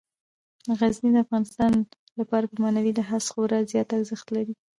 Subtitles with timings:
[0.79, 1.79] غزني د افغانانو
[2.19, 4.53] لپاره په معنوي لحاظ خورا زیات ارزښت لري.